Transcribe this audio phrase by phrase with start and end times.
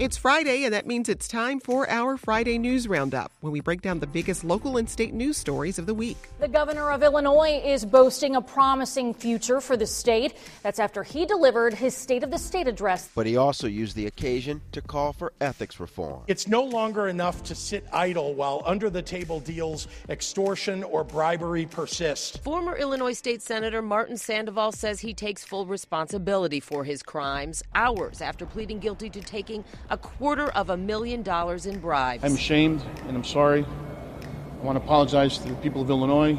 [0.00, 3.82] It's Friday, and that means it's time for our Friday News Roundup, when we break
[3.82, 6.16] down the biggest local and state news stories of the week.
[6.38, 10.38] The governor of Illinois is boasting a promising future for the state.
[10.62, 13.10] That's after he delivered his State of the State address.
[13.14, 16.22] But he also used the occasion to call for ethics reform.
[16.28, 21.66] It's no longer enough to sit idle while under the table deals, extortion, or bribery
[21.66, 22.42] persist.
[22.42, 28.22] Former Illinois State Senator Martin Sandoval says he takes full responsibility for his crimes hours
[28.22, 32.24] after pleading guilty to taking a quarter of a million dollars in bribes.
[32.24, 33.64] I'm ashamed and I'm sorry.
[33.64, 36.38] I want to apologize to the people of Illinois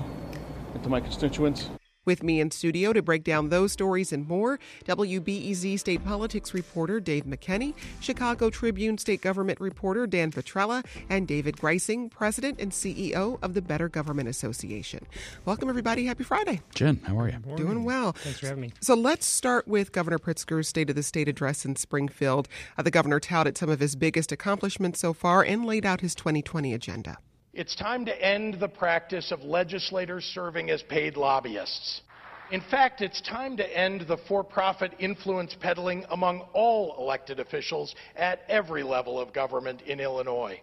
[0.74, 1.70] and to my constituents.
[2.04, 7.00] With me in studio to break down those stories and more, WBEZ state politics reporter
[7.00, 13.38] Dave McKinney, Chicago Tribune state government reporter Dan Petrella, and David Greising, president and CEO
[13.44, 15.06] of the Better Government Association.
[15.46, 16.08] Welcome, everybody.
[16.08, 16.62] Happy Friday.
[16.74, 17.38] Jen, how are you?
[17.56, 18.14] Doing well.
[18.14, 18.74] Thanks for having me.
[18.82, 22.48] So let's start with Governor Pritzker's State of the State address in Springfield.
[22.80, 26.16] Uh, the governor touted some of his biggest accomplishments so far and laid out his
[26.16, 27.20] 2020 agenda.
[27.54, 32.02] It's time to end the practice of legislators serving as paid lobbyists.
[32.50, 37.94] In fact, it's time to end the for profit influence peddling among all elected officials
[38.16, 40.62] at every level of government in Illinois.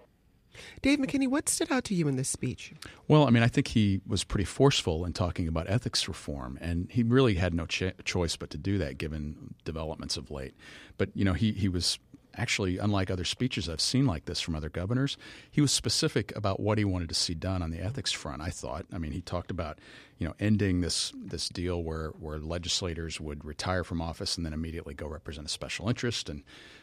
[0.81, 2.73] Dave McKinney, what stood out to you in this speech?
[3.07, 6.91] Well, I mean, I think he was pretty forceful in talking about ethics reform, and
[6.91, 10.55] he really had no ch- choice but to do that given developments of late.
[10.97, 11.99] But, you know, he, he was
[12.37, 15.17] actually, unlike other speeches I've seen like this from other governors,
[15.51, 18.43] he was specific about what he wanted to see done on the ethics front.
[18.43, 18.87] I thought.
[18.93, 19.79] I mean, he talked about
[20.19, 24.53] you know ending this this deal where where legislators would retire from office and then
[24.53, 26.43] immediately go represent a special interest and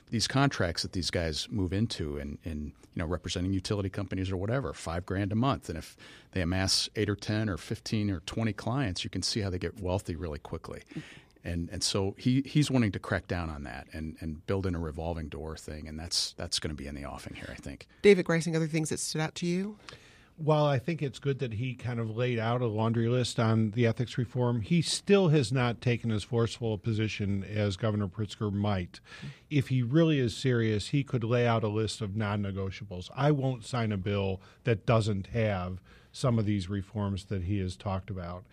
[0.10, 4.38] these contracts that these guys move into and, and you know representing utility companies or
[4.38, 5.98] whatever five grand a month and if
[6.32, 9.60] they amass eight or ten or fifteen or twenty clients you can see how they
[9.60, 10.82] get wealthy really quickly
[11.46, 14.76] and and so he he's wanting to crack down on that and and build in
[14.76, 17.56] a revolving door thing, and that's that's going to be in the offing here, I
[17.56, 17.88] think.
[18.02, 19.78] David Greising, other things that stood out to you?
[20.38, 23.72] While I think it's good that he kind of laid out a laundry list on
[23.72, 28.52] the ethics reform, he still has not taken as forceful a position as Governor Pritzker
[28.52, 29.00] might.
[29.50, 33.10] If he really is serious, he could lay out a list of non negotiables.
[33.16, 35.80] I won't sign a bill that doesn't have
[36.12, 38.44] some of these reforms that he has talked about.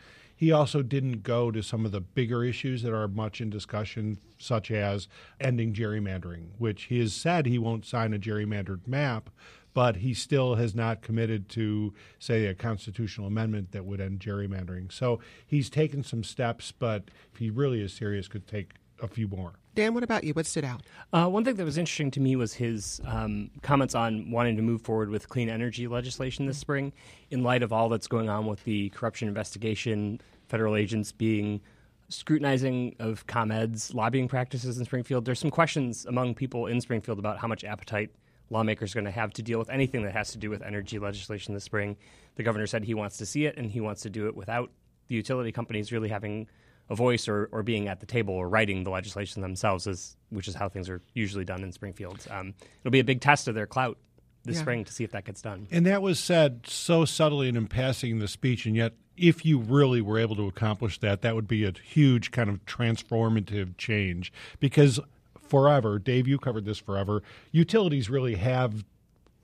[0.43, 4.19] He also didn't go to some of the bigger issues that are much in discussion,
[4.39, 5.07] such as
[5.39, 9.31] ending gerrymandering, which he has said he won't sign a gerrymandered map,
[9.73, 14.91] but he still has not committed to, say, a constitutional amendment that would end gerrymandering.
[14.91, 19.29] So he's taken some steps, but if he really is serious, could take a few
[19.29, 19.53] more.
[19.75, 20.33] Dan, what about you?
[20.33, 20.83] What stood out?
[21.13, 24.63] Uh, one thing that was interesting to me was his um, comments on wanting to
[24.63, 26.93] move forward with clean energy legislation this spring
[27.31, 31.61] in light of all that's going on with the corruption investigation, federal agents being
[32.09, 35.25] scrutinizing of ComEd's lobbying practices in Springfield.
[35.25, 38.11] There's some questions among people in Springfield about how much appetite
[38.51, 40.99] lawmakers are going to have to deal with anything that has to do with energy
[40.99, 41.97] legislation this spring.
[42.37, 44.71] The governor said he wants to see it, and he wants to do it without
[45.09, 46.47] the utility companies really having
[46.93, 50.47] a voice or, or being at the table or writing the legislation themselves, is, which
[50.47, 52.25] is how things are usually done in Springfield.
[52.31, 53.99] Um, it'll be a big test of their clout
[54.45, 54.63] this Yeah.
[54.63, 55.67] spring to see if that gets done.
[55.71, 59.45] And that was said so subtly and in passing in the speech, and yet, if
[59.45, 63.77] you really were able to accomplish that, that would be a huge kind of transformative
[63.77, 64.33] change.
[64.59, 64.99] Because
[65.41, 68.85] forever, Dave, you covered this forever, utilities really have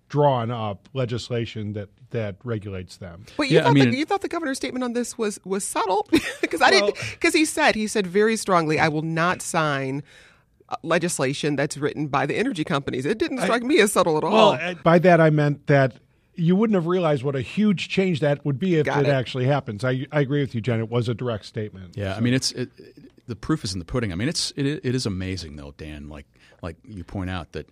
[0.09, 3.25] drawn up legislation that, that regulates them.
[3.37, 6.09] Wait, you, thought the, you thought the governor's statement on this was was subtle
[6.41, 10.03] because I didn't because he said he said very strongly I will not sign
[10.69, 13.05] uh, legislation that's written by the energy companies.
[13.07, 14.53] It didn't strike me as subtle at all.
[14.53, 15.95] Well, by that I meant that
[16.35, 19.07] you wouldn't have realized what a huge change that would be if it, it.
[19.07, 19.85] actually happens.
[19.85, 20.79] I, I agree with you, Jen.
[20.79, 21.97] It was a direct statement.
[21.97, 22.95] Yeah, I mean, it's it, it-
[23.29, 24.11] the proof is in the pudding.
[24.11, 26.09] I mean, it's it, it is amazing though, Dan.
[26.09, 26.27] Like
[26.63, 27.69] like you point out that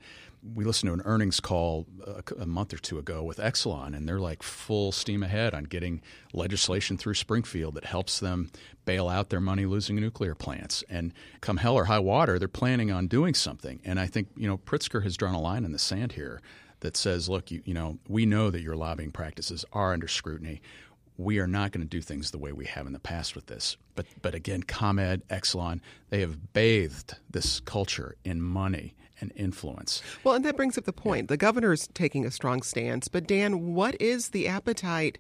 [0.55, 4.09] we listened to an earnings call a, a month or two ago with Exelon, and
[4.09, 6.03] they're like full steam ahead on getting
[6.33, 8.51] legislation through Springfield that helps them
[8.85, 10.85] bail out their money losing nuclear plants.
[10.89, 13.81] And come hell or high water, they're planning on doing something.
[13.85, 16.41] And I think you know Pritzker has drawn a line in the sand here
[16.81, 20.61] that says, look, you, you know, we know that your lobbying practices are under scrutiny
[21.19, 23.47] we are not going to do things the way we have in the past with
[23.47, 23.77] this.
[23.95, 30.03] But but again, ComEd, Exelon, they have bathed this culture in money and influence.
[30.25, 31.29] Well, and that brings up the point.
[31.29, 35.19] The governor's taking a strong stance, but Dan, what is the appetite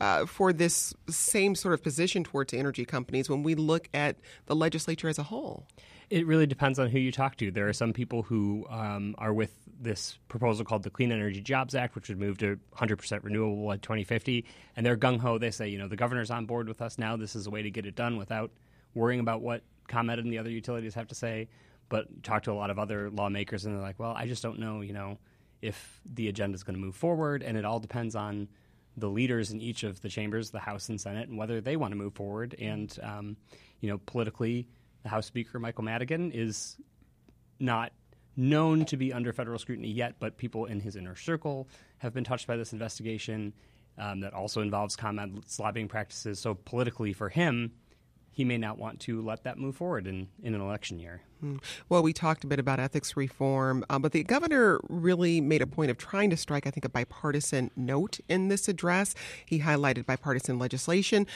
[0.00, 4.56] uh, for this same sort of position towards energy companies when we look at the
[4.56, 5.66] legislature as a whole?
[6.10, 7.50] It really depends on who you talk to.
[7.50, 11.74] There are some people who um, are with this proposal called the Clean Energy Jobs
[11.74, 14.44] Act, which would move to 100% renewable by 2050.
[14.76, 15.38] And they're gung ho.
[15.38, 17.16] They say, you know, the governor's on board with us now.
[17.16, 18.50] This is a way to get it done without
[18.94, 21.48] worrying about what ComEd and the other utilities have to say.
[21.94, 24.58] But talk to a lot of other lawmakers, and they're like, well, I just don't
[24.58, 25.20] know, you know,
[25.62, 27.44] if the agenda is going to move forward.
[27.44, 28.48] And it all depends on
[28.96, 31.92] the leaders in each of the chambers, the House and Senate, and whether they want
[31.92, 32.56] to move forward.
[32.58, 33.36] And, um,
[33.78, 34.66] you know, politically,
[35.04, 36.76] the House Speaker, Michael Madigan, is
[37.60, 37.92] not
[38.36, 41.68] known to be under federal scrutiny yet, but people in his inner circle
[41.98, 43.52] have been touched by this investigation
[43.98, 46.40] um, that also involves ComEd lobbying practices.
[46.40, 47.70] So politically, for him,
[48.34, 51.22] he may not want to let that move forward in, in an election year.
[51.40, 51.56] Hmm.
[51.88, 55.66] Well, we talked a bit about ethics reform, uh, but the governor really made a
[55.66, 59.14] point of trying to strike, I think, a bipartisan note in this address.
[59.46, 61.26] He highlighted bipartisan legislation.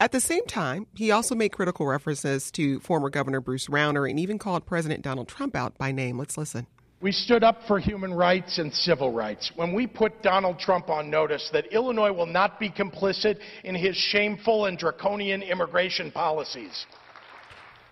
[0.00, 4.18] At the same time, he also made critical references to former Governor Bruce Rauner and
[4.18, 6.18] even called President Donald Trump out by name.
[6.18, 6.66] Let's listen.
[7.00, 11.08] We stood up for human rights and civil rights when we put Donald Trump on
[11.08, 16.86] notice that Illinois will not be complicit in his shameful and draconian immigration policies.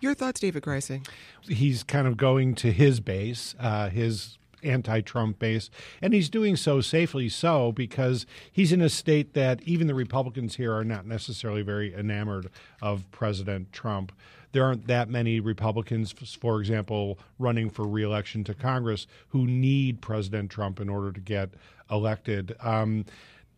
[0.00, 1.06] Your thoughts, David Greising?
[1.42, 5.70] He's kind of going to his base, uh, his anti Trump base.
[6.02, 10.56] And he's doing so safely so because he's in a state that even the Republicans
[10.56, 12.50] here are not necessarily very enamored
[12.82, 14.12] of President Trump.
[14.52, 20.50] There aren't that many Republicans, for example, running for reelection to Congress who need President
[20.50, 21.50] Trump in order to get
[21.90, 22.56] elected.
[22.60, 23.04] Um,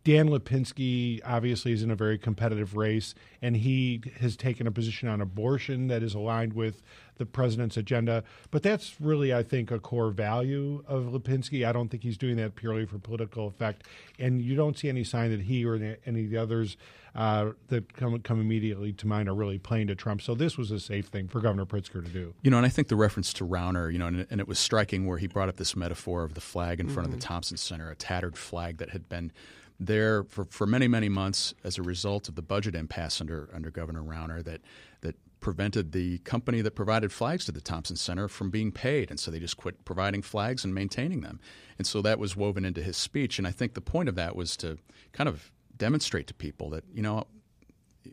[0.08, 5.06] Dan Lipinski obviously is in a very competitive race, and he has taken a position
[5.06, 6.80] on abortion that is aligned with
[7.18, 8.24] the president's agenda.
[8.50, 11.68] But that's really, I think, a core value of Lipinski.
[11.68, 13.82] I don't think he's doing that purely for political effect,
[14.18, 15.74] and you don't see any sign that he or
[16.06, 16.78] any of the others
[17.14, 20.22] uh, that come come immediately to mind are really playing to Trump.
[20.22, 22.32] So this was a safe thing for Governor Pritzker to do.
[22.40, 24.58] You know, and I think the reference to Rauner, you know, and, and it was
[24.58, 26.94] striking where he brought up this metaphor of the flag in mm-hmm.
[26.94, 27.28] front of the mm-hmm.
[27.28, 29.32] Thompson Center, a tattered flag that had been
[29.80, 33.70] there for, for many, many months as a result of the budget impasse under under
[33.70, 34.60] Governor Rauner that
[35.00, 39.10] that prevented the company that provided flags to the Thompson Center from being paid.
[39.10, 41.38] And so they just quit providing flags and maintaining them.
[41.78, 43.38] And so that was woven into his speech.
[43.38, 44.78] And I think the point of that was to
[45.12, 47.28] kind of demonstrate to people that, you know,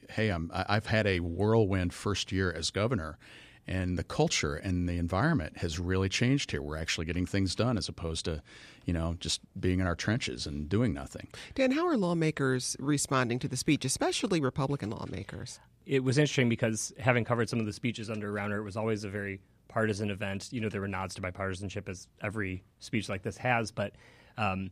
[0.10, 3.18] hey, I'm, I've had a whirlwind first year as governor
[3.68, 6.62] and the culture and the environment has really changed here.
[6.62, 8.42] We're actually getting things done as opposed to,
[8.86, 11.28] you know, just being in our trenches and doing nothing.
[11.56, 15.60] Dan, how are lawmakers responding to the speech, especially Republican lawmakers?
[15.86, 19.04] It was interesting because having covered some of the speeches under Rauner, it was always
[19.04, 20.50] a very partisan event.
[20.52, 23.94] You know, there were nods to bipartisanship as every speech like this has, but
[24.38, 24.70] um,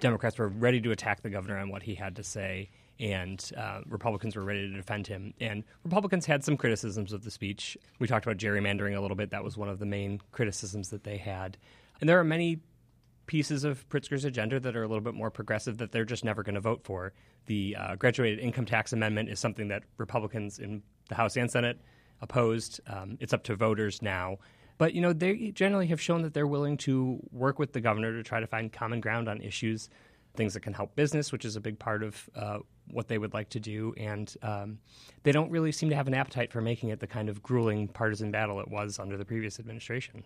[0.00, 3.80] Democrats were ready to attack the governor on what he had to say and uh,
[3.86, 5.34] Republicans were ready to defend him.
[5.40, 7.76] And Republicans had some criticisms of the speech.
[7.98, 9.30] We talked about gerrymandering a little bit.
[9.30, 11.56] That was one of the main criticisms that they had.
[12.00, 12.60] And there are many
[13.26, 16.42] pieces of Pritzker's agenda that are a little bit more progressive that they're just never
[16.42, 17.12] going to vote for.
[17.46, 21.80] The uh, graduated income tax amendment is something that Republicans in the House and Senate
[22.20, 22.80] opposed.
[22.86, 24.38] Um, it's up to voters now.
[24.78, 28.12] But you know, they generally have shown that they're willing to work with the governor
[28.12, 29.90] to try to find common ground on issues,
[30.36, 32.58] things that can help business, which is a big part of uh,
[32.90, 34.78] what they would like to do, and um,
[35.22, 37.88] they don't really seem to have an appetite for making it the kind of grueling
[37.88, 40.24] partisan battle it was under the previous administration.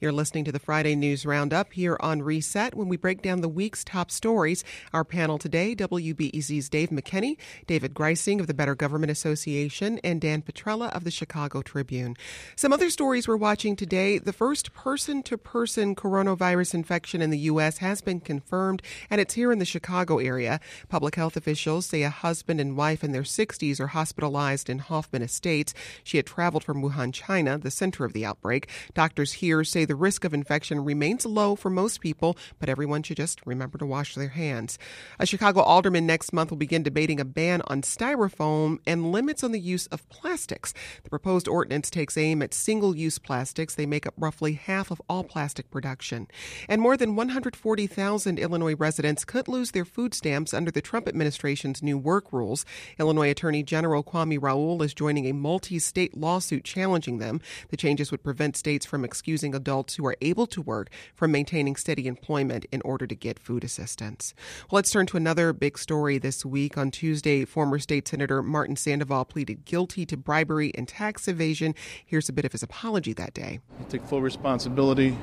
[0.00, 3.48] You're listening to the Friday News Roundup here on Reset when we break down the
[3.48, 4.64] week's top stories.
[4.92, 7.36] Our panel today WBEZ's Dave McKinney,
[7.66, 12.16] David Greising of the Better Government Association, and Dan Petrella of the Chicago Tribune.
[12.56, 17.38] Some other stories we're watching today the first person to person coronavirus infection in the
[17.38, 17.78] U.S.
[17.78, 20.60] has been confirmed, and it's here in the Chicago area.
[20.88, 25.22] Public health officials say a husband and wife in their 60s are hospitalized in Hoffman
[25.22, 25.74] Estates.
[26.04, 28.68] She had traveled from Wuhan, China, the center of the outbreak.
[28.94, 33.16] Doctors here say the risk of infection remains low for most people, but everyone should
[33.16, 34.78] just remember to wash their hands.
[35.18, 39.52] A Chicago alderman next month will begin debating a ban on styrofoam and limits on
[39.52, 40.74] the use of plastics.
[41.04, 43.74] The proposed ordinance takes aim at single use plastics.
[43.74, 46.28] They make up roughly half of all plastic production.
[46.68, 51.82] And more than 140,000 Illinois residents could lose their food stamps under the Trump administration's
[51.82, 52.64] new new work rules.
[52.98, 57.40] Illinois Attorney General Kwame Raoul is joining a multi state lawsuit challenging them.
[57.68, 61.76] The changes would prevent states from excusing adults who are able to work from maintaining
[61.76, 64.34] steady employment in order to get food assistance.
[64.70, 66.78] Well, let's turn to another big story this week.
[66.78, 71.74] On Tuesday, former state senator Martin Sandoval pleaded guilty to bribery and tax evasion.
[72.06, 73.60] Here's a bit of his apology that day.
[73.78, 75.18] I take full responsibility.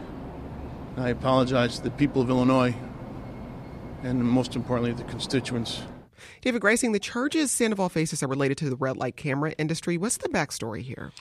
[0.97, 2.75] I apologize to the people of Illinois
[4.03, 5.81] and most importantly, the constituents.
[6.41, 9.97] David Greising, the charges Sandoval faces are related to the red light camera industry.
[9.97, 11.11] What's the backstory here?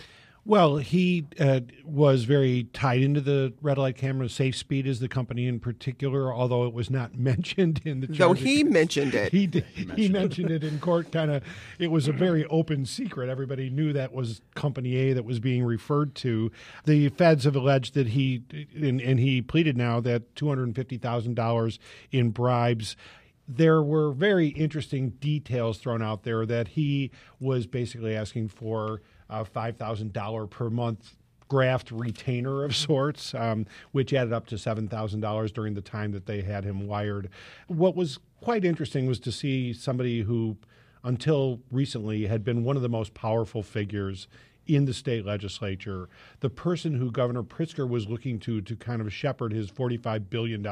[0.48, 4.30] Well, he uh, was very tied into the red light camera.
[4.30, 8.06] Safe Speed is the company in particular, although it was not mentioned in the.
[8.06, 8.18] Charges.
[8.18, 10.64] Though he mentioned it, he did, he, mentioned, he mentioned it.
[10.64, 11.12] it in court.
[11.12, 11.42] Kind of,
[11.78, 13.28] it was a very open secret.
[13.28, 16.50] Everybody knew that was Company A that was being referred to.
[16.86, 18.42] The feds have alleged that he,
[18.74, 21.78] and, and he pleaded now that two hundred and fifty thousand dollars
[22.10, 22.96] in bribes
[23.48, 29.00] there were very interesting details thrown out there that he was basically asking for
[29.30, 31.16] a $5,000 per month
[31.48, 36.42] graft retainer of sorts, um, which added up to $7,000 during the time that they
[36.42, 37.30] had him wired.
[37.66, 40.58] What was quite interesting was to see somebody who,
[41.02, 44.28] until recently, had been one of the most powerful figures
[44.68, 46.08] in the state legislature,
[46.40, 50.64] the person who Governor Pritzker was looking to to kind of shepherd his $45 billion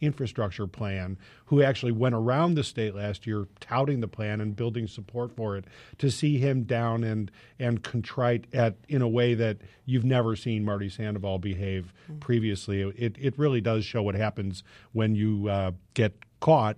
[0.00, 4.86] infrastructure plan, who actually went around the state last year touting the plan and building
[4.86, 5.64] support for it,
[5.98, 10.64] to see him down and, and contrite at in a way that you've never seen
[10.64, 12.18] Marty Sandoval behave mm-hmm.
[12.18, 12.82] previously.
[12.82, 14.62] It, it really does show what happens
[14.92, 16.76] when you uh, get caught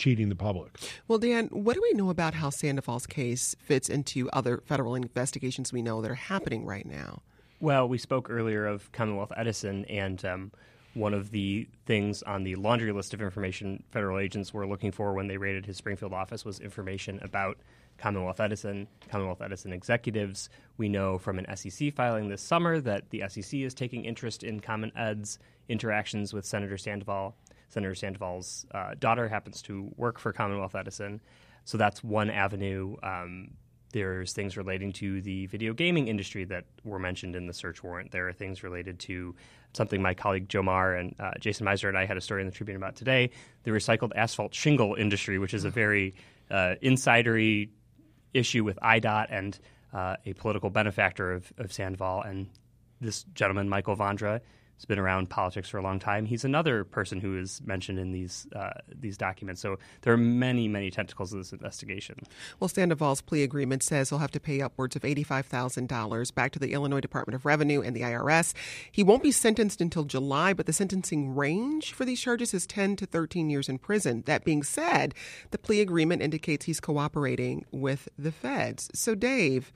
[0.00, 0.72] cheating the public.
[1.06, 5.72] Well, Dan, what do we know about how Sandoval's case fits into other federal investigations
[5.72, 7.20] we know that are happening right now?
[7.60, 10.52] Well, we spoke earlier of Commonwealth Edison, and um,
[10.94, 15.12] one of the things on the laundry list of information federal agents were looking for
[15.12, 17.58] when they raided his Springfield office was information about
[17.98, 20.48] Commonwealth Edison, Commonwealth Edison executives.
[20.78, 24.60] We know from an SEC filing this summer that the SEC is taking interest in
[24.60, 25.38] ComEd's
[25.68, 27.36] interactions with Senator Sandoval.
[27.70, 31.20] Senator Sandoval's uh, daughter happens to work for Commonwealth Edison.
[31.64, 32.96] So that's one avenue.
[33.02, 33.52] Um,
[33.92, 38.12] there's things relating to the video gaming industry that were mentioned in the search warrant.
[38.12, 39.34] There are things related to
[39.72, 42.46] something my colleague Joe Mahr and uh, Jason Meisner and I had a story in
[42.46, 43.30] the Tribune about today
[43.64, 46.14] the recycled asphalt shingle industry, which is a very
[46.50, 47.70] uh, insidery
[48.32, 49.58] issue with IDOT and
[49.92, 52.22] uh, a political benefactor of, of Sandoval.
[52.22, 52.48] And
[53.00, 54.40] this gentleman, Michael Vondra,
[54.80, 56.24] has been around politics for a long time.
[56.24, 59.60] He's another person who is mentioned in these uh, these documents.
[59.60, 62.16] So there are many, many tentacles of this investigation.
[62.58, 66.52] Well, Sandoval's plea agreement says he'll have to pay upwards of eighty-five thousand dollars back
[66.52, 68.54] to the Illinois Department of Revenue and the IRS.
[68.90, 72.96] He won't be sentenced until July, but the sentencing range for these charges is ten
[72.96, 74.22] to thirteen years in prison.
[74.24, 75.14] That being said,
[75.50, 78.88] the plea agreement indicates he's cooperating with the feds.
[78.94, 79.74] So, Dave,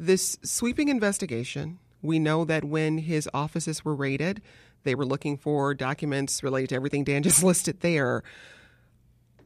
[0.00, 4.42] this sweeping investigation we know that when his offices were raided,
[4.84, 8.22] they were looking for documents related to everything Dan just listed there.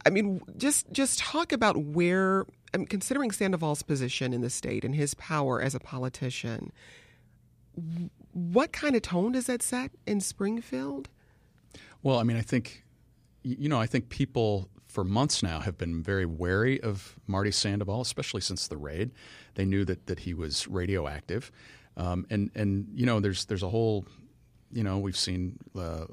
[0.05, 4.83] I mean, just just talk about where, I mean, considering Sandoval's position in the state
[4.83, 6.71] and his power as a politician,
[8.33, 11.09] what kind of tone does that set in Springfield?
[12.03, 12.83] Well, I mean, I think,
[13.43, 18.01] you know, I think people for months now have been very wary of Marty Sandoval,
[18.01, 19.11] especially since the raid.
[19.55, 21.51] They knew that that he was radioactive.
[21.97, 24.05] Um, and and you know, there's there's a whole,
[24.71, 26.05] you know, we've seen uh,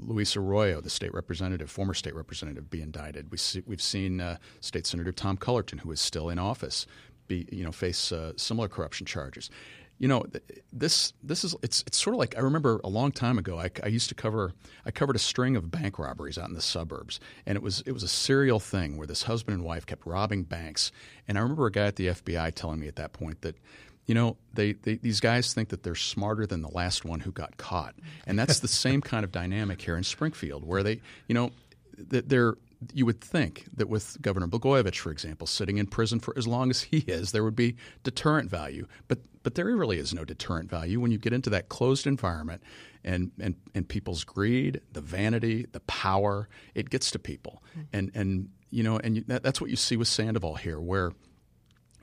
[0.00, 3.30] Luis Arroyo, the state representative, former state representative, be indicted.
[3.30, 6.86] We see, we've seen uh, State Senator Tom Cullerton, who is still in office,
[7.26, 9.50] be you know face uh, similar corruption charges.
[9.98, 10.24] You know,
[10.72, 13.58] this this is it's it's sort of like I remember a long time ago.
[13.58, 14.52] I, I used to cover
[14.86, 17.92] I covered a string of bank robberies out in the suburbs, and it was it
[17.92, 20.92] was a serial thing where this husband and wife kept robbing banks.
[21.26, 23.56] And I remember a guy at the FBI telling me at that point that
[24.08, 27.30] you know, they, they, these guys think that they're smarter than the last one who
[27.30, 27.94] got caught,
[28.26, 31.52] and that's the same kind of dynamic here in Springfield, where they, you know,
[31.96, 32.56] they're
[32.92, 36.70] you would think that with Governor Blagojevich, for example, sitting in prison for as long
[36.70, 38.86] as he is, there would be deterrent value.
[39.08, 42.62] But but there really is no deterrent value when you get into that closed environment
[43.04, 47.62] and and, and people's greed, the vanity, the power, it gets to people.
[47.70, 47.80] Mm-hmm.
[47.92, 51.12] And and you know, and you, that, that's what you see with Sandoval here, where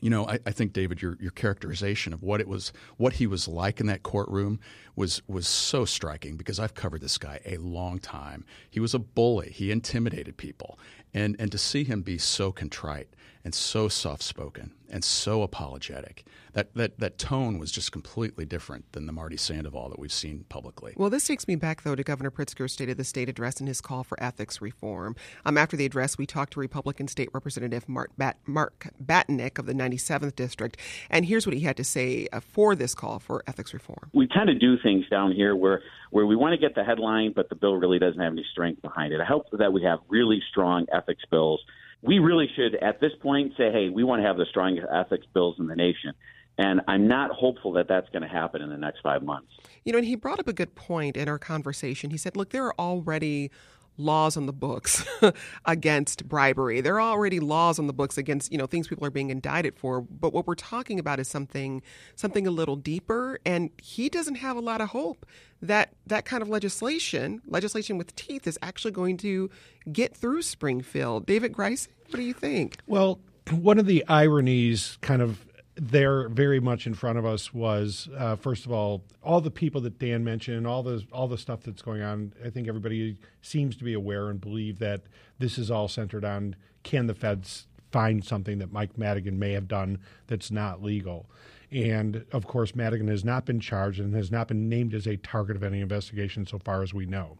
[0.05, 3.25] you know, I, I, think David, your your characterization of what it was, what he
[3.25, 4.59] was like in that courtroom,
[4.95, 8.45] was was so striking because I've covered this guy a long time.
[8.69, 9.49] He was a bully.
[9.49, 10.77] He intimidated people,
[11.11, 13.09] and and to see him be so contrite
[13.45, 16.25] and so soft spoken and so apologetic.
[16.53, 20.45] That, that that tone was just completely different than the Marty Sandoval that we've seen
[20.47, 20.93] publicly.
[20.95, 23.67] Well, this takes me back though to Governor Pritzker's State of the State address and
[23.67, 25.15] his call for ethics reform.
[25.45, 29.65] Um, after the address, we talked to Republican State Representative Mark, Bat- Mark Batinick of
[29.65, 30.77] the 97th District,
[31.09, 34.09] and here's what he had to say uh, for this call for ethics reform.
[34.13, 37.33] We tend to do things down here where where we want to get the headline,
[37.35, 39.19] but the bill really doesn't have any strength behind it.
[39.19, 41.59] I hope that we have really strong ethics bills
[42.05, 45.25] we really should, at this point, say, hey, we want to have the strongest ethics
[45.33, 46.13] bills in the nation.
[46.57, 49.49] And I'm not hopeful that that's going to happen in the next five months.
[49.83, 52.11] You know, and he brought up a good point in our conversation.
[52.11, 53.51] He said, look, there are already
[53.97, 55.05] laws on the books
[55.65, 56.81] against bribery.
[56.81, 59.77] There are already laws on the books against, you know, things people are being indicted
[59.77, 61.81] for, but what we're talking about is something
[62.15, 65.25] something a little deeper and he doesn't have a lot of hope
[65.61, 69.49] that that kind of legislation, legislation with teeth is actually going to
[69.91, 71.25] get through Springfield.
[71.25, 72.77] David Grice, what do you think?
[72.87, 73.19] Well,
[73.51, 75.45] one of the ironies kind of
[75.75, 79.81] there very much in front of us was uh, first of all all the people
[79.81, 82.33] that Dan mentioned, all the all the stuff that's going on.
[82.43, 85.03] I think everybody seems to be aware and believe that
[85.39, 89.67] this is all centered on can the feds find something that Mike Madigan may have
[89.67, 91.29] done that's not legal.
[91.71, 95.17] And of course, Madigan has not been charged and has not been named as a
[95.17, 97.37] target of any investigation so far as we know.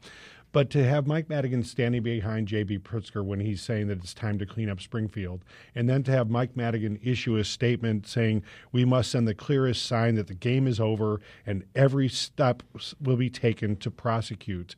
[0.56, 2.80] But to have Mike Madigan standing behind J.B.
[2.80, 5.44] Pritzker when he's saying that it's time to clean up Springfield,
[5.76, 9.86] and then to have Mike Madigan issue a statement saying we must send the clearest
[9.86, 12.64] sign that the game is over and every step
[13.02, 14.78] will be taken to prosecute.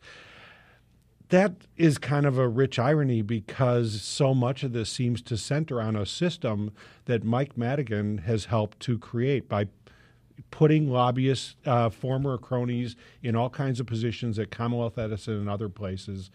[1.30, 5.80] That is kind of a rich irony because so much of this seems to center
[5.80, 6.72] on a system
[7.06, 9.68] that Mike Madigan has helped to create by
[10.52, 15.70] putting lobbyists, uh, former cronies, in all kinds of positions at Commonwealth Edison and other
[15.70, 16.32] places.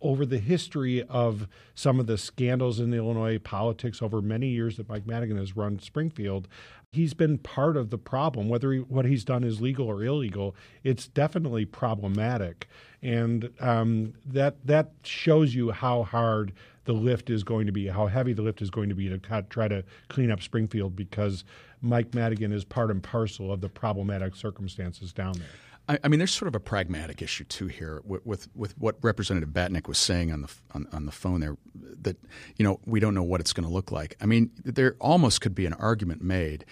[0.00, 4.76] Over the history of some of the scandals in the Illinois politics over many years
[4.76, 6.46] that Mike Madigan has run Springfield,
[6.92, 8.48] he's been part of the problem.
[8.48, 12.68] Whether he, what he's done is legal or illegal, it's definitely problematic,
[13.02, 16.52] and um, that that shows you how hard
[16.84, 19.18] the lift is going to be, how heavy the lift is going to be to
[19.48, 21.44] try to clean up Springfield because
[21.84, 25.46] Mike Madigan is part and parcel of the problematic circumstances down there.
[25.86, 28.96] I, I mean, there's sort of a pragmatic issue too here with, with, with what
[29.02, 31.56] Representative Batinick was saying on the on, on, the phone there.
[31.74, 32.16] That
[32.56, 34.16] you know we don't know what it's going to look like.
[34.20, 36.64] I mean, there almost could be an argument made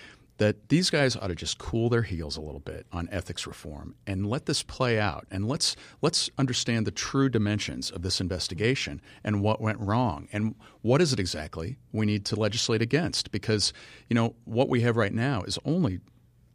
[0.42, 3.94] that these guys ought to just cool their heels a little bit on ethics reform
[4.08, 5.24] and let this play out.
[5.30, 10.56] And let's let's understand the true dimensions of this investigation and what went wrong and
[10.80, 13.30] what is it exactly we need to legislate against?
[13.30, 13.72] Because
[14.10, 16.00] you know what we have right now is only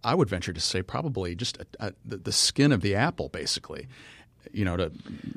[0.04, 3.30] I would venture to say probably just a, a, the, the skin of the apple
[3.30, 3.88] basically
[4.54, 4.92] you know, to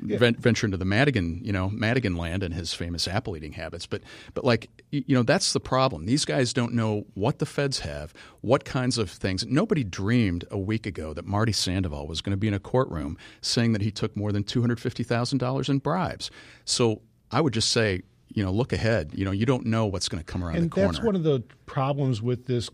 [0.05, 0.17] yeah.
[0.17, 3.85] venture into the Madigan, you know, Madigan land and his famous apple eating habits.
[3.85, 4.01] But,
[4.33, 6.05] but like, you know, that's the problem.
[6.05, 9.45] These guys don't know what the feds have, what kinds of things.
[9.45, 13.17] Nobody dreamed a week ago that Marty Sandoval was going to be in a courtroom
[13.41, 16.31] saying that he took more than two hundred fifty thousand dollars in bribes.
[16.65, 19.11] So I would just say, you know, look ahead.
[19.13, 20.87] You know, you don't know what's going to come around and the corner.
[20.87, 22.69] And that's one of the problems with this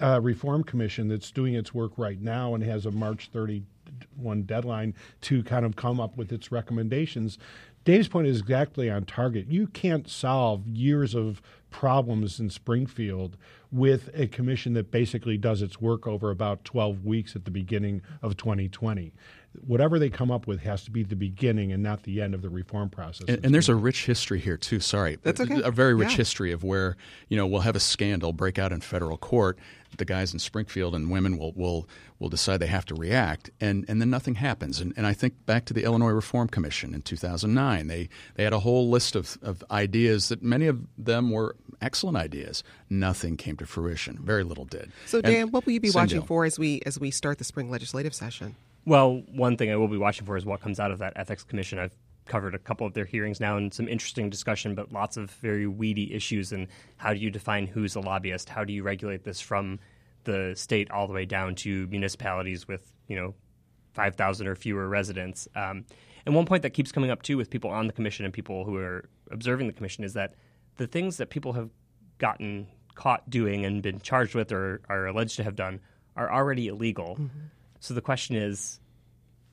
[0.00, 3.62] uh, reform commission that's doing its work right now and has a March 30
[4.16, 7.38] one deadline to kind of come up with its recommendations.
[7.84, 9.48] Dave's point is exactly on target.
[9.48, 13.36] You can't solve years of problems in Springfield
[13.72, 18.02] with a commission that basically does its work over about 12 weeks at the beginning
[18.20, 19.12] of 2020
[19.66, 22.42] whatever they come up with has to be the beginning and not the end of
[22.42, 23.28] the reform process.
[23.28, 24.80] And, and there's a rich history here too.
[24.80, 25.60] Sorry, that's okay.
[25.62, 26.16] A very rich yeah.
[26.18, 26.96] history of where
[27.28, 29.58] you know we'll have a scandal break out in federal court,
[29.96, 33.84] the guys in Springfield and women will will will decide they have to react, and
[33.88, 34.80] and then nothing happens.
[34.80, 38.52] And and I think back to the Illinois Reform Commission in 2009, they they had
[38.52, 42.62] a whole list of of ideas that many of them were excellent ideas.
[42.88, 44.18] Nothing came to fruition.
[44.22, 44.92] Very little did.
[45.06, 47.44] So Dan, and what will you be watching for as we as we start the
[47.44, 48.56] spring legislative session?
[48.84, 51.44] Well, one thing I will be watching for is what comes out of that ethics
[51.44, 51.78] commission.
[51.78, 51.96] I've
[52.26, 55.66] covered a couple of their hearings now and some interesting discussion, but lots of very
[55.66, 56.52] weedy issues.
[56.52, 58.48] And how do you define who's a lobbyist?
[58.48, 59.78] How do you regulate this from
[60.24, 63.34] the state all the way down to municipalities with you know
[63.92, 65.48] five thousand or fewer residents?
[65.54, 65.84] Um,
[66.24, 68.64] and one point that keeps coming up too with people on the commission and people
[68.64, 70.34] who are observing the commission is that
[70.76, 71.70] the things that people have
[72.18, 75.80] gotten caught doing and been charged with or are alleged to have done
[76.16, 77.16] are already illegal.
[77.16, 77.46] Mm-hmm.
[77.80, 78.80] So the question is,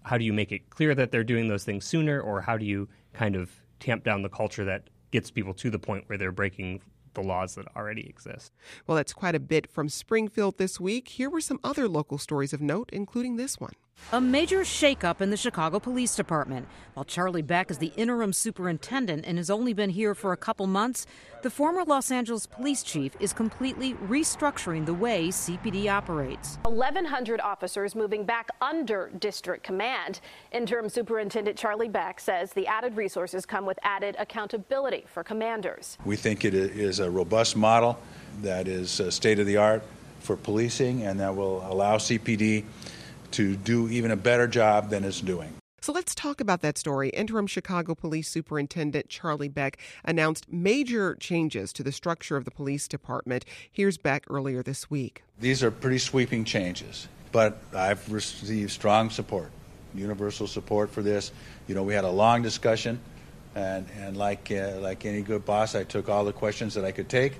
[0.03, 2.65] how do you make it clear that they're doing those things sooner, or how do
[2.65, 6.31] you kind of tamp down the culture that gets people to the point where they're
[6.31, 6.81] breaking
[7.13, 8.53] the laws that already exist.
[8.85, 11.09] Well, that's quite a bit from Springfield this week.
[11.09, 13.73] Here were some other local stories of note, including this one.
[14.11, 16.67] A major shakeup in the Chicago Police Department.
[16.95, 20.65] While Charlie Beck is the interim superintendent and has only been here for a couple
[20.65, 21.05] months,
[21.43, 26.57] the former Los Angeles police chief is completely restructuring the way CPD operates.
[26.63, 30.21] 1,100 officers moving back under district command.
[30.51, 35.99] Interim Superintendent Charlie Beck says the added resources come with added accountability for commanders.
[36.03, 37.99] We think it is a robust model
[38.41, 39.83] that is uh, state of the art
[40.19, 42.65] for policing and that will allow CPD
[43.31, 45.53] to do even a better job than it's doing.
[45.81, 47.09] So let's talk about that story.
[47.09, 52.87] Interim Chicago Police Superintendent Charlie Beck announced major changes to the structure of the police
[52.87, 53.45] department.
[53.71, 55.23] Here's Beck earlier this week.
[55.39, 59.51] These are pretty sweeping changes, but I've received strong support,
[59.95, 61.31] universal support for this.
[61.67, 62.99] You know, we had a long discussion
[63.55, 66.91] And, and like, uh, like any good boss, I took all the questions that I
[66.91, 67.33] could take.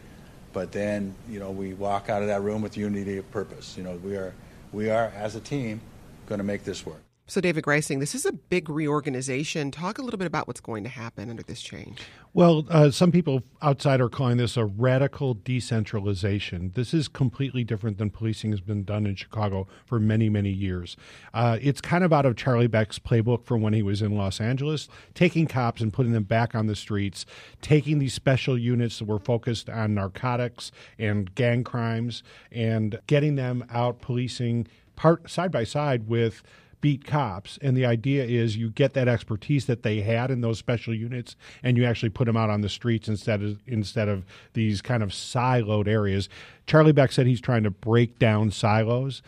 [0.53, 3.77] But then, you know, we walk out of that room with unity of purpose.
[3.77, 4.33] You know, we are,
[4.71, 5.81] we are as a team
[6.27, 7.08] going to make this work.
[7.29, 9.69] So, David Greising, this is a big reorganization.
[9.69, 12.01] Talk a little bit about what's going to happen under this change.
[12.33, 16.71] Well, uh, some people outside are calling this a radical decentralization.
[16.73, 20.97] This is completely different than policing has been done in Chicago for many, many years.
[21.31, 24.41] Uh, it's kind of out of Charlie Beck's playbook from when he was in Los
[24.41, 27.27] Angeles, taking cops and putting them back on the streets,
[27.61, 33.63] taking these special units that were focused on narcotics and gang crimes, and getting them
[33.69, 34.65] out policing
[34.95, 36.41] part side by side with
[36.81, 37.59] beat cops.
[37.61, 41.35] And the idea is you get that expertise that they had in those special units,
[41.63, 45.03] and you actually put them out on the streets instead of instead of these kind
[45.03, 46.29] of siloed areas.
[46.67, 49.21] Charlie Beck said he's trying to break down silos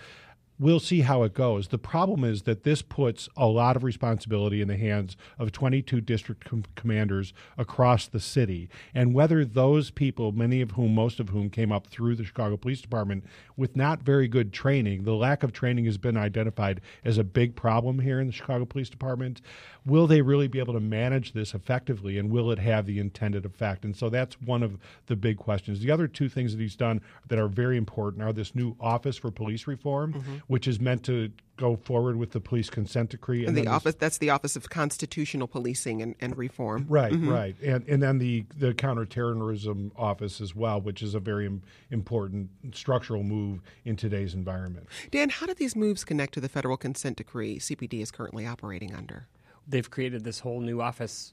[0.62, 1.70] we'll see how it goes.
[1.70, 6.02] The problem is that this puts a lot of responsibility in the hands of 22
[6.02, 8.70] district com- commanders across the city.
[8.94, 12.58] And whether those people, many of whom, most of whom came up through the Chicago
[12.58, 13.26] Police Department
[13.58, 17.56] with not very good training, the lack of training has been identified as a big
[17.56, 19.42] problem here in the Chicago Police Department.
[19.84, 23.48] Will they really be able to manage this effectively and will it have the intended
[23.48, 23.84] effect?
[23.84, 25.80] And so that's one of the big questions.
[25.80, 29.18] The other two things that he's done that are very important are this new Office
[29.18, 30.14] for Police Reform.
[30.14, 33.46] Mm-hmm which is meant to go forward with the police consent decree.
[33.46, 36.86] And, and the office that's the Office of Constitutional Policing and, and Reform.
[36.90, 37.30] Right, mm-hmm.
[37.30, 37.56] right.
[37.64, 41.50] And and then the the counterterrorism office as well, which is a very
[41.90, 44.88] important structural move in today's environment.
[45.10, 48.94] Dan, how do these moves connect to the federal consent decree CPD is currently operating
[48.94, 49.30] under?
[49.66, 51.32] They've created this whole new office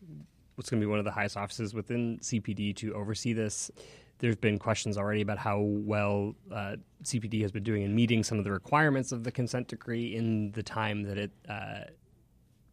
[0.54, 3.70] what's going to be one of the highest offices within CPD to oversee this
[4.18, 8.38] there's been questions already about how well uh, CPD has been doing in meeting some
[8.38, 11.80] of the requirements of the consent decree in the time that it uh,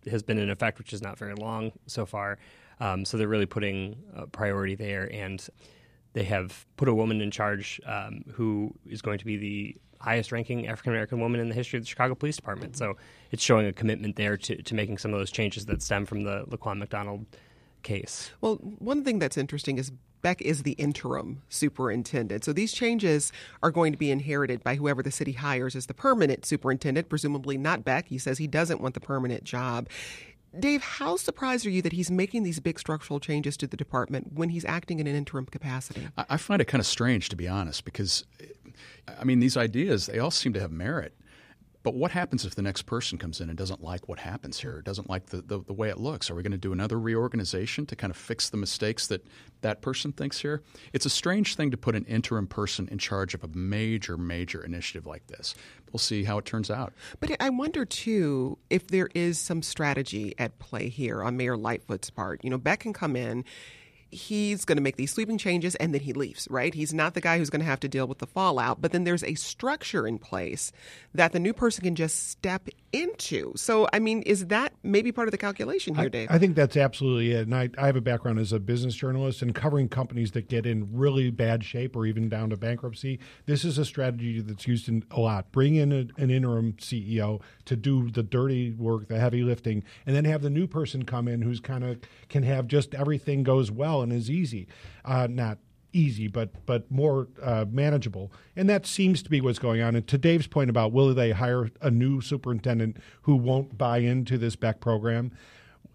[0.09, 2.37] has been in effect, which is not very long so far.
[2.79, 5.45] Um, so they're really putting a priority there, and
[6.13, 10.31] they have put a woman in charge um, who is going to be the highest
[10.31, 12.75] ranking African American woman in the history of the Chicago Police Department.
[12.75, 12.95] So
[13.31, 16.23] it's showing a commitment there to, to making some of those changes that stem from
[16.23, 17.25] the Laquan McDonald
[17.85, 18.31] case.
[18.41, 22.43] Well, one thing that's interesting is Beck is the interim superintendent.
[22.43, 25.93] So these changes are going to be inherited by whoever the city hires as the
[25.93, 28.07] permanent superintendent, presumably not Beck.
[28.07, 29.87] He says he doesn't want the permanent job.
[30.59, 34.33] Dave, how surprised are you that he's making these big structural changes to the department
[34.33, 36.07] when he's acting in an interim capacity?
[36.17, 38.25] I find it kind of strange, to be honest, because,
[39.19, 41.13] I mean, these ideas, they all seem to have merit.
[41.85, 44.81] But what happens if the next person comes in and doesn't like what happens here,
[44.81, 46.31] doesn't like the, the, the way it looks?
[46.31, 49.23] Are we going to do another reorganization to kind of fix the mistakes that
[49.61, 50.63] that person thinks here?
[50.93, 54.65] It's a strange thing to put an interim person in charge of a major, major
[54.65, 55.53] initiative like this.
[55.93, 56.91] We'll see how it turns out.
[57.19, 62.09] But I wonder, too, if there is some strategy at play here on Mayor Lightfoot's
[62.09, 62.43] part.
[62.43, 63.45] You know, Beck can come in
[64.15, 66.73] he's going to make these sweeping changes and then he leaves, right?
[66.73, 69.03] He's not the guy who's going to have to deal with the fallout, but then
[69.03, 70.71] there's a structure in place
[71.13, 73.53] that the new person can just step into.
[73.55, 76.27] So, I mean, is that maybe part of the calculation here, I, Dave?
[76.31, 77.41] I think that's absolutely it.
[77.41, 80.65] And I, I have a background as a business journalist and covering companies that get
[80.65, 83.19] in really bad shape or even down to bankruptcy.
[83.45, 85.51] This is a strategy that's used in a lot.
[85.51, 90.15] Bring in a, an interim CEO to do the dirty work, the heavy lifting, and
[90.15, 91.99] then have the new person come in who's kind of
[92.29, 94.67] can have just everything goes well is easy.
[95.03, 95.59] Uh, not
[95.95, 98.31] easy, but but more uh, manageable.
[98.55, 99.95] And that seems to be what's going on.
[99.95, 104.37] And to Dave's point about will they hire a new superintendent who won't buy into
[104.37, 105.31] this Beck program?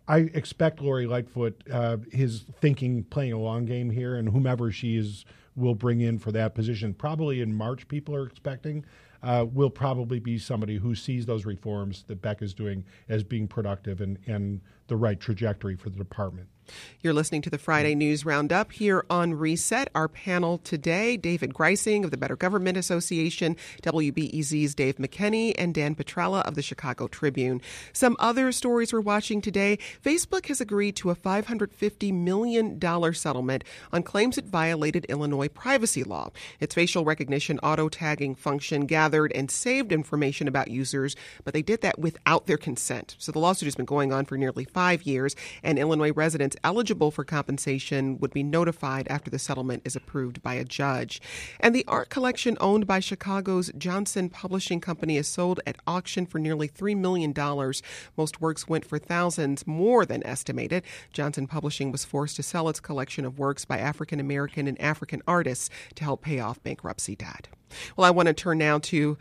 [0.08, 4.96] I expect Lori Lightfoot, uh, his thinking, playing a long game here, and whomever she
[4.96, 6.94] is will bring in for that position.
[6.94, 8.84] Probably in March, people are expecting.
[9.22, 13.46] Uh, will probably be somebody who sees those reforms that Beck is doing as being
[13.46, 16.48] productive and, and the right trajectory for the department.
[17.00, 19.88] You're listening to the Friday News Roundup here on Reset.
[19.94, 25.94] Our panel today David Greising of the Better Government Association, WBEZ's Dave McKinney, and Dan
[25.94, 27.60] Petrella of the Chicago Tribune.
[27.92, 32.80] Some other stories we're watching today Facebook has agreed to a $550 million
[33.14, 36.30] settlement on claims it violated Illinois privacy law.
[36.60, 41.80] Its facial recognition auto tagging function gathered and saved information about users, but they did
[41.80, 43.16] that without their consent.
[43.18, 47.10] So the lawsuit has been going on for nearly five years, and Illinois residents eligible
[47.10, 51.20] for compensation would be notified after the settlement is approved by a judge.
[51.60, 56.38] And the art collection owned by Chicago's Johnson Publishing Company is sold at auction for
[56.38, 57.34] nearly $3 million.
[58.16, 60.82] Most works went for thousands more than estimated.
[61.12, 65.22] Johnson Publishing was forced to sell its collection of works by African American and African
[65.26, 67.48] artists to help pay off bankruptcy debt.
[67.96, 69.16] Well, I want to turn now to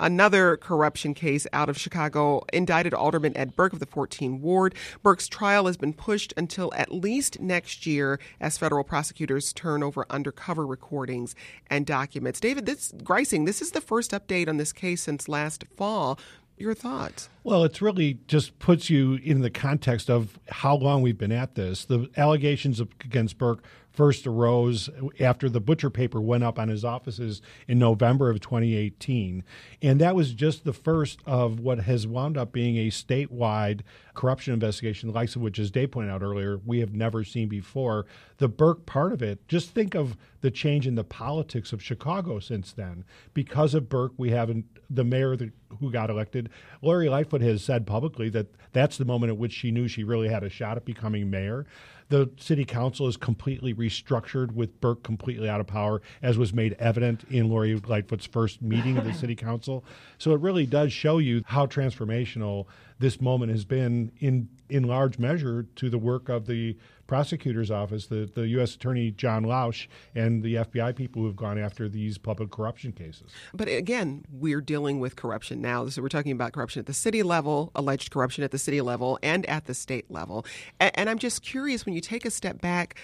[0.00, 4.74] Another corruption case out of Chicago indicted Alderman Ed Burke of the 14 Ward.
[5.02, 10.06] Burke's trial has been pushed until at least next year as federal prosecutors turn over
[10.08, 11.34] undercover recordings
[11.68, 12.40] and documents.
[12.40, 16.18] David, this Greising, this is the first update on this case since last fall.
[16.56, 17.30] Your thoughts?
[17.42, 21.54] Well, it's really just puts you in the context of how long we've been at
[21.54, 21.86] this.
[21.86, 27.42] The allegations against Burke first arose after the butcher paper went up on his offices
[27.66, 29.44] in November of 2018.
[29.82, 33.80] And that was just the first of what has wound up being a statewide
[34.14, 37.48] corruption investigation, the likes of which, as Dave pointed out earlier, we have never seen
[37.48, 38.06] before.
[38.38, 42.38] The Burke part of it, just think of the change in the politics of Chicago
[42.38, 43.04] since then.
[43.34, 44.54] Because of Burke, we have
[44.88, 45.36] the mayor
[45.78, 46.48] who got elected.
[46.82, 50.28] Lori Lightfoot has said publicly that that's the moment at which she knew she really
[50.28, 51.66] had a shot at becoming mayor.
[52.10, 56.74] The city council is completely restructured with Burke completely out of power, as was made
[56.80, 59.84] evident in Lori Lightfoot's first meeting of the city council.
[60.18, 62.66] So it really does show you how transformational
[62.98, 66.76] this moment has been in in large measure to the work of the
[67.10, 68.76] prosecutor's office, the, the U.S.
[68.76, 73.32] Attorney John Lausch, and the FBI people who have gone after these public corruption cases.
[73.52, 75.88] But again, we're dealing with corruption now.
[75.88, 79.18] So we're talking about corruption at the city level, alleged corruption at the city level,
[79.24, 80.46] and at the state level.
[80.78, 82.94] And, and I'm just curious when you take a step back,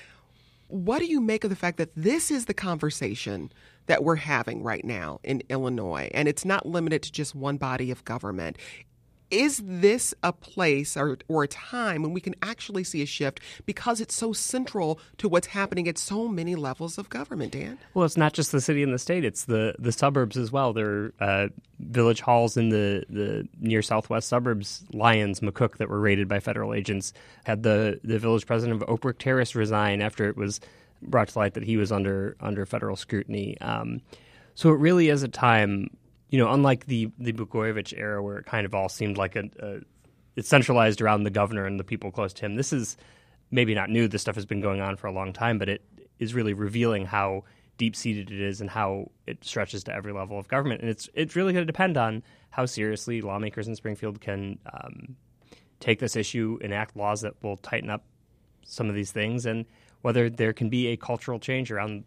[0.69, 3.51] what do you make of the fact that this is the conversation
[3.87, 6.09] that we're having right now in Illinois?
[6.15, 8.57] And it's not limited to just one body of government
[9.31, 13.41] is this a place or, or a time when we can actually see a shift
[13.65, 17.79] because it's so central to what's happening at so many levels of government, Dan?
[17.95, 20.73] Well, it's not just the city and the state; it's the the suburbs as well.
[20.73, 21.49] There are uh,
[21.81, 26.75] village halls in the the near southwest suburbs, Lyons, McCook, that were raided by federal
[26.75, 27.13] agents.
[27.45, 30.61] Had the the village president of Oak Terrace resign after it was
[31.03, 33.61] brought to light that he was under under federal scrutiny.
[33.61, 34.01] Um,
[34.55, 35.91] so it really is a time
[36.31, 39.45] you know, unlike the the Blagojevich era where it kind of all seemed like a,
[39.61, 39.81] a
[40.35, 42.57] it's centralized around the governor and the people close to him.
[42.57, 42.97] This is
[43.51, 44.07] maybe not new.
[44.09, 45.83] This stuff has been going on for a long time, but it
[46.19, 47.45] is really revealing how
[47.79, 50.81] deep seated it is and how it stretches to every level of government.
[50.81, 55.17] And it's it's really going to depend on how seriously lawmakers in Springfield can um,
[55.81, 58.05] take this issue, enact laws that will tighten up
[58.65, 59.65] some of these things, and
[60.03, 62.05] whether there can be a cultural change around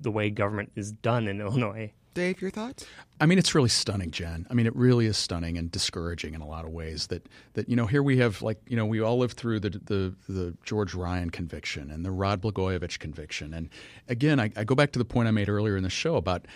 [0.00, 1.92] the way government is done in Illinois.
[2.18, 2.84] Dave, your thoughts?
[3.20, 4.44] I mean, it's really stunning, Jen.
[4.50, 7.06] I mean, it really is stunning and discouraging in a lot of ways.
[7.06, 9.70] That that you know, here we have like you know, we all lived through the
[9.70, 13.70] the, the George Ryan conviction and the Rod Blagojevich conviction, and
[14.08, 16.46] again, I, I go back to the point I made earlier in the show about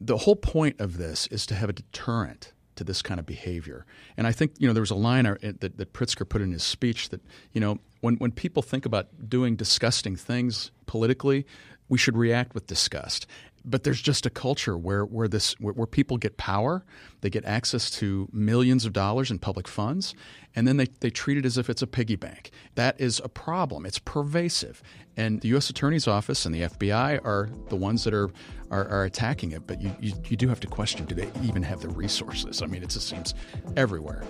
[0.00, 3.84] the whole point of this is to have a deterrent to this kind of behavior.
[4.16, 6.52] And I think you know there was a line uh, that, that Pritzker put in
[6.52, 7.20] his speech that
[7.52, 11.44] you know when when people think about doing disgusting things politically,
[11.88, 13.26] we should react with disgust
[13.66, 16.84] but there's just a culture where where this where, where, people get power,
[17.20, 20.14] they get access to millions of dollars in public funds,
[20.54, 22.50] and then they, they treat it as if it's a piggy bank.
[22.76, 23.84] That is a problem.
[23.84, 24.82] It's pervasive.
[25.16, 25.68] And the U.S.
[25.68, 28.30] Attorney's Office and the FBI are the ones that are
[28.70, 29.66] are, are attacking it.
[29.66, 32.62] But you, you, you do have to question: Do they even have the resources?
[32.62, 33.34] I mean, it just seems
[33.76, 34.22] everywhere.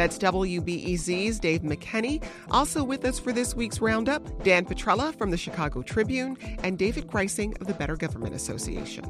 [0.00, 2.24] That's WBEZ's Dave McKinney.
[2.50, 7.06] Also with us for this week's roundup, Dan Petrella from the Chicago Tribune and David
[7.06, 9.04] Greising of the Better Government Association.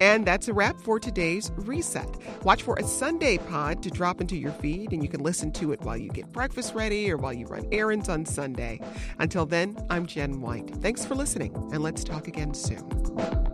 [0.00, 2.08] And that's a wrap for today's Reset.
[2.42, 5.72] Watch for a Sunday pod to drop into your feed, and you can listen to
[5.72, 8.80] it while you get breakfast ready or while you run errands on Sunday.
[9.18, 10.70] Until then, I'm Jen White.
[10.76, 13.53] Thanks for listening, and let's talk again soon.